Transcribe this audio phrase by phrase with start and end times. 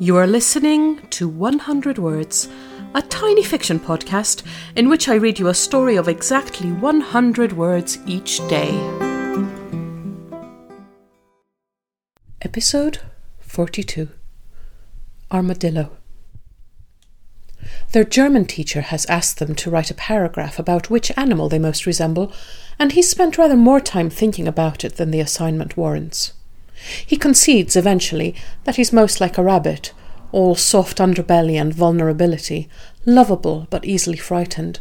[0.00, 2.48] You are listening to 100 Words,
[2.94, 4.44] a tiny fiction podcast
[4.76, 8.70] in which I read you a story of exactly 100 words each day.
[12.42, 13.00] Episode
[13.40, 14.08] 42
[15.32, 15.96] Armadillo.
[17.90, 21.86] Their German teacher has asked them to write a paragraph about which animal they most
[21.86, 22.32] resemble,
[22.78, 26.34] and he's spent rather more time thinking about it than the assignment warrants.
[27.06, 29.92] He concedes eventually that he's most like a rabbit,
[30.32, 32.68] all soft underbelly and vulnerability,
[33.04, 34.80] lovable but easily frightened.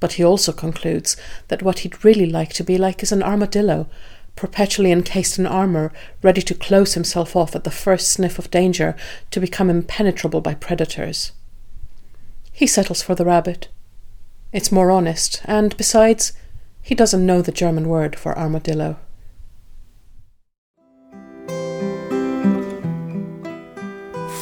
[0.00, 1.16] But he also concludes
[1.48, 3.88] that what he'd really like to be like is an armadillo,
[4.36, 8.96] perpetually encased in armour, ready to close himself off at the first sniff of danger
[9.30, 11.32] to become impenetrable by predators.
[12.52, 13.68] He settles for the rabbit.
[14.52, 16.32] It's more honest, and besides,
[16.82, 18.98] he doesn't know the German word for armadillo.